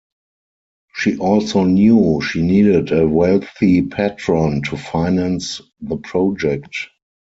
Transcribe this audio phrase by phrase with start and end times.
[0.95, 6.87] She also knew she needed a wealthy patron to finance the project.